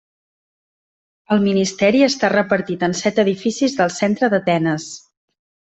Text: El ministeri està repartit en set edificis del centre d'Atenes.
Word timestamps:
El 1.35 1.43
ministeri 1.43 2.03
està 2.07 2.33
repartit 2.35 2.89
en 2.91 2.99
set 3.03 3.23
edificis 3.27 3.79
del 3.83 3.97
centre 4.01 4.35
d'Atenes. 4.35 4.93